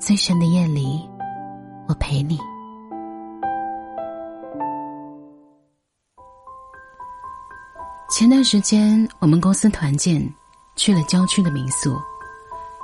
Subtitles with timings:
[0.00, 1.06] 最深的夜里，
[1.86, 2.38] 我陪你。
[8.10, 10.26] 前段时间，我们公司团建，
[10.74, 11.94] 去了郊区的民宿，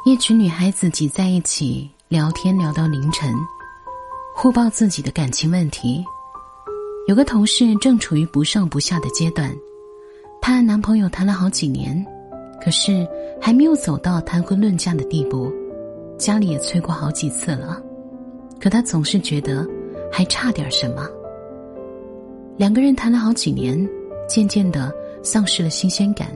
[0.05, 3.35] 一群女孩子挤在一起聊天，聊到凌晨，
[4.35, 6.05] 互报自己的感情问题。
[7.09, 9.51] 有个同事正处于不上不下的阶段，
[10.39, 12.05] 她和男朋友谈了好几年，
[12.63, 13.09] 可是
[13.41, 15.51] 还没有走到谈婚论嫁的地步。
[16.19, 17.81] 家里也催过好几次了，
[18.61, 19.67] 可他总是觉得
[20.11, 21.09] 还差点什么。
[22.57, 23.89] 两个人谈了好几年，
[24.29, 26.29] 渐渐的丧失了新鲜感。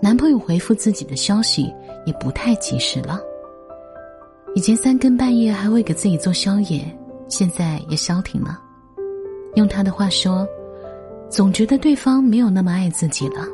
[0.00, 1.72] 男朋友回复自己的消息
[2.04, 3.20] 也不太及时了。
[4.54, 6.84] 以前三更半夜还会给自己做宵夜，
[7.28, 8.60] 现在也消停了。
[9.54, 10.46] 用他的话说，
[11.30, 13.46] 总觉得对方没有那么爱自己了。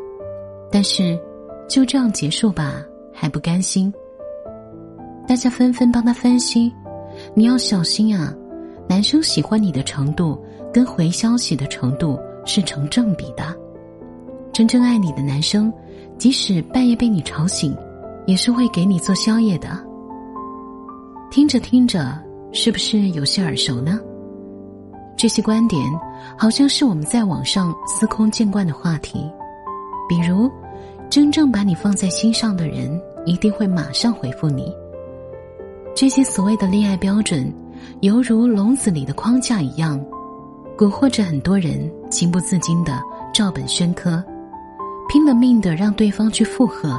[0.72, 1.20] 但是，
[1.68, 3.92] 就这样结束吧，还不甘心。
[5.28, 6.72] 大家纷纷帮他分析，
[7.34, 8.32] 你要小心啊！
[8.88, 13.54] 男生喜欢你的程度跟回消息的程度是成正比的。
[14.54, 15.70] 真正爱你的男生，
[16.16, 17.76] 即使半夜被你吵醒，
[18.26, 19.68] 也是会给你做宵夜的。
[21.30, 22.18] 听着听着，
[22.50, 24.00] 是不是有些耳熟呢？
[25.14, 25.84] 这些观点
[26.38, 29.30] 好像是我们在网上司空见惯的话题，
[30.08, 30.50] 比如，
[31.10, 34.74] 真正把你放在心上的人，一定会马上回复你。
[36.00, 37.52] 这些所谓的恋爱标准，
[38.02, 40.00] 犹如笼子里的框架一样，
[40.76, 43.02] 蛊惑着很多人，情不自禁的
[43.34, 44.22] 照本宣科，
[45.08, 46.96] 拼了命的让对方去附和，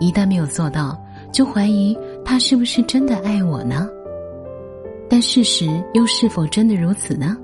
[0.00, 1.00] 一旦没有做到，
[1.30, 3.88] 就怀疑他是不是真的爱我呢？
[5.08, 7.36] 但事实又是否真的如此呢？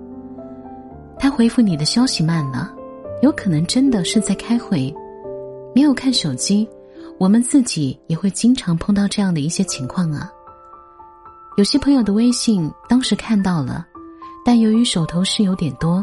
[1.21, 2.69] 他回复你的消息慢了，
[3.23, 4.93] 有可能真的是在开会，
[5.73, 6.69] 没有看手机。
[7.17, 10.29] 我们自己也会经常碰到这样的一些情况啊。
[11.57, 13.87] 有些朋友的微信当时看到了，
[14.45, 16.03] 但由于手头事有点多，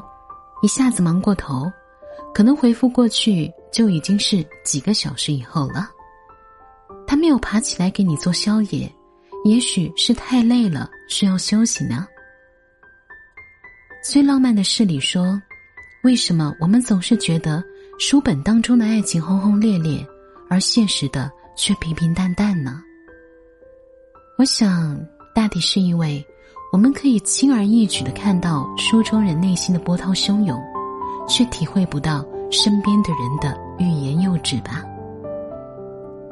[0.61, 1.71] 一下子忙过头，
[2.33, 5.89] 可能回复过去就已经是几个小时以后了。
[7.07, 8.93] 他没有爬起来给你做宵夜，
[9.45, 12.05] 也许是太累了，需要休息呢。
[14.03, 15.41] 最浪漫的事里说，
[16.03, 17.63] 为什么我们总是觉得
[17.97, 20.05] 书本当中的爱情轰轰烈烈，
[20.49, 22.79] 而现实的却平平淡淡呢？
[24.37, 24.99] 我想。
[25.37, 26.25] 大抵是因为，
[26.71, 30.59] 我们可以轻而易举的看到书中人内心的波涛汹涌，
[31.29, 34.83] 却体会不到身边的人的欲言又止吧。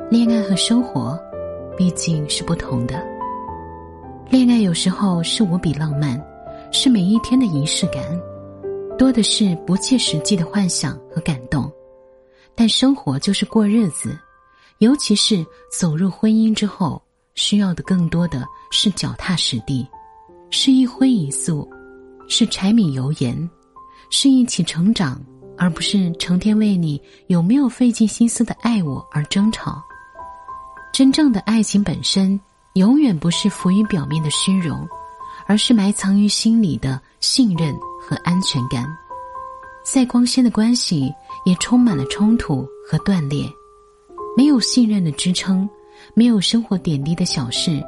[0.10, 1.20] 恋爱和生活，
[1.78, 3.06] 毕竟是不同的。
[4.28, 6.20] 恋爱有时候是无比浪漫，
[6.72, 8.02] 是每一天的仪式感，
[8.98, 11.72] 多的是不切实际的幻想和感动。
[12.56, 14.18] 但生活就是过日子，
[14.80, 17.00] 尤其是走入婚姻之后。
[17.36, 19.88] 需要的更多的是脚踏实地，
[20.50, 21.70] 是一荤一素，
[22.28, 23.50] 是柴米油盐，
[24.10, 25.22] 是一起成长，
[25.58, 29.84] 而不是成天为你有没有费尽心思的爱我而争吵。
[30.94, 32.40] 真正的爱情本身，
[32.76, 34.88] 永远不是浮于表面的虚荣，
[35.46, 38.88] 而是埋藏于心里的信任和安全感。
[39.84, 41.14] 再光鲜的关系，
[41.46, 43.46] 也充满了冲突和断裂，
[44.38, 45.70] 没有信任的支撑。
[46.18, 47.84] 没有生活点滴的小事，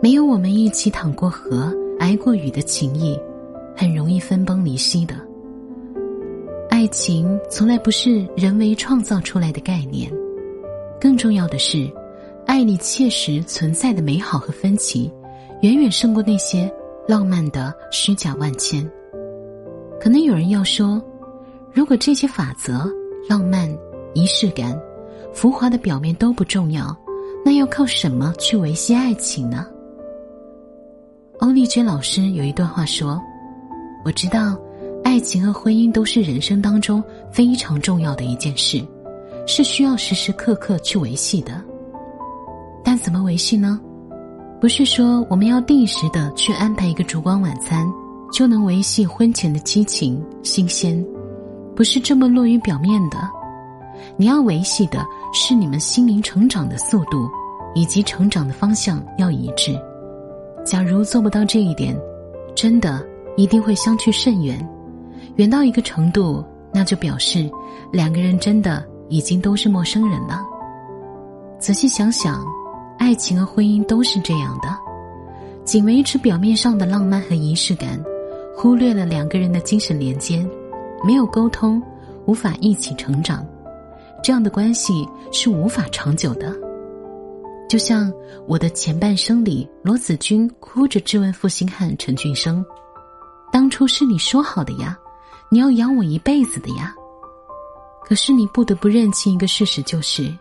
[0.00, 3.20] 没有我们一起淌过河、挨过雨的情谊，
[3.76, 5.14] 很容易分崩离析的。
[6.70, 10.10] 爱情从来不是人为创造出来的概念，
[10.98, 11.86] 更重要的是，
[12.46, 15.12] 爱里切实存在的美好和分歧，
[15.60, 16.72] 远远胜过那些
[17.06, 18.90] 浪漫的虚假万千。
[20.00, 20.98] 可能有人要说，
[21.74, 22.90] 如果这些法则、
[23.28, 23.68] 浪漫、
[24.14, 24.80] 仪式感、
[25.30, 26.96] 浮华的表面都不重要。
[27.44, 29.66] 那要靠什么去维系爱情呢？
[31.40, 33.20] 欧丽娟老师有一段话说
[34.02, 34.56] ：“我知道，
[35.04, 38.82] 爱情和婚姻都是人生当中非常重要的一件事，
[39.46, 41.60] 是需要时时刻刻去维系的。
[42.82, 43.78] 但怎么维系呢？
[44.58, 47.86] 不是说我们要定时的去安排一个烛光晚餐，
[48.32, 51.04] 就能维系婚前的激情新鲜，
[51.76, 53.18] 不是这么落于表面的。
[54.16, 55.04] 你要维系的。”
[55.36, 57.28] 是你们心灵成长的速度，
[57.74, 59.76] 以及成长的方向要一致。
[60.64, 61.94] 假如做不到这一点，
[62.54, 63.04] 真的
[63.36, 64.56] 一定会相去甚远，
[65.34, 66.42] 远到一个程度，
[66.72, 67.50] 那就表示
[67.90, 70.40] 两个人真的已经都是陌生人了。
[71.58, 72.46] 仔细想想，
[72.96, 74.68] 爱情和婚姻都是这样的，
[75.64, 78.00] 仅维持表面上的浪漫和仪式感，
[78.56, 80.46] 忽略了两个人的精神连接，
[81.02, 81.82] 没有沟通，
[82.24, 83.44] 无法一起成长，
[84.24, 86.50] 这样的关系是无法长久的。
[87.68, 88.10] 就像
[88.46, 92.64] 我的前半生里，罗子君哭着质问负心汉陈俊生
[93.52, 94.98] ：“当初是你说好的呀，
[95.50, 96.94] 你要养我一辈子的呀。”
[98.02, 100.34] 可是你不得不认清一个事实，就是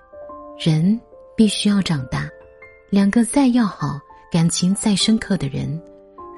[0.57, 0.97] 人
[1.35, 2.29] 必须要长大。
[2.89, 3.99] 两个再要好、
[4.31, 5.81] 感情再深刻的人，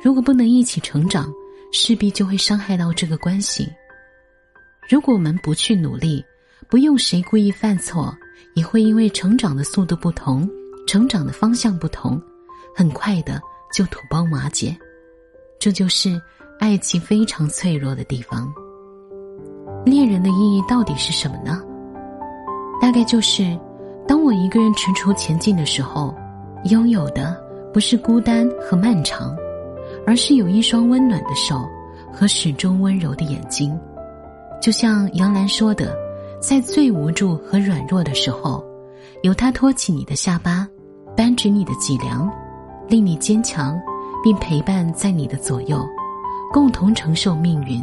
[0.04, 1.32] 如果不能一起成长，
[1.72, 3.72] 势必就会伤害到这个关系。
[4.90, 6.26] 如果我们不去努力，
[6.70, 8.16] 不用谁故意犯错，
[8.56, 10.50] 也会因为成长的速度不同。
[10.88, 12.22] 成长的方向不同，
[12.76, 13.42] 很快的
[13.74, 14.78] 就土崩瓦解，
[15.58, 16.22] 这就是
[16.60, 18.54] 爱情非常脆弱的地方。
[19.84, 21.60] 恋人的意义到底是什么呢？
[22.80, 23.60] 大概就是，
[24.08, 26.14] 当我一个人踟蹰前进的时候，
[26.66, 27.36] 拥有的
[27.74, 29.36] 不是孤单和漫长，
[30.06, 31.68] 而是有一双温暖的手
[32.14, 33.76] 和始终温柔的眼睛。
[34.62, 35.98] 就像杨澜说的，
[36.40, 38.64] 在最无助和软弱的时候，
[39.24, 40.68] 由他托起你的下巴。
[41.18, 42.30] 扳直你的脊梁，
[42.90, 43.80] 令你坚强，
[44.22, 45.88] 并陪伴在你的左右，
[46.52, 47.82] 共同承受命运。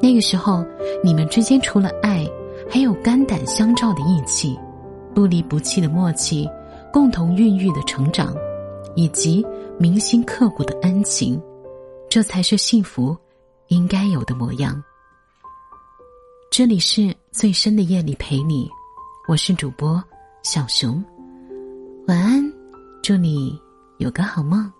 [0.00, 0.64] 那个时候，
[1.02, 2.26] 你们之间除了爱，
[2.66, 4.58] 还有肝胆相照的义气，
[5.14, 6.48] 不离不弃的默契，
[6.90, 8.34] 共同孕育的成长，
[8.94, 9.44] 以及
[9.78, 11.38] 铭心刻骨的恩情，
[12.08, 13.14] 这才是幸福
[13.68, 14.82] 应该有的模样。
[16.50, 18.70] 这里是最深的夜里陪你，
[19.26, 20.00] 我是主播
[20.44, 21.04] 小熊。
[22.06, 22.40] 晚安，
[23.02, 23.58] 祝你
[23.98, 24.72] 有个好梦。